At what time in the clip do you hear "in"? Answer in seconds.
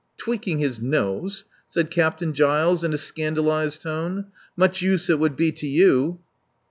2.83-2.91